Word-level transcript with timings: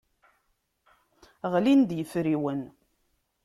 Ɣlin-d 1.51 1.89
yefriwen. 1.97 2.61